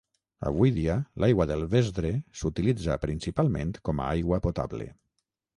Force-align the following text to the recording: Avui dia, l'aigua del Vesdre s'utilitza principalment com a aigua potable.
Avui 0.51 0.71
dia, 0.77 0.95
l'aigua 1.23 1.47
del 1.51 1.65
Vesdre 1.75 2.11
s'utilitza 2.41 2.97
principalment 3.07 3.77
com 3.91 4.03
a 4.07 4.11
aigua 4.17 4.45
potable. 4.49 4.93